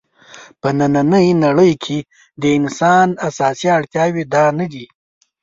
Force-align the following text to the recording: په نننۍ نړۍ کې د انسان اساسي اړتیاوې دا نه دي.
په 0.61 0.69
نننۍ 0.77 1.27
نړۍ 1.43 1.73
کې 1.83 1.97
د 2.41 2.43
انسان 2.57 3.07
اساسي 3.27 3.67
اړتیاوې 3.77 4.23
دا 4.33 4.45
نه 4.59 4.65
دي. 4.73 4.85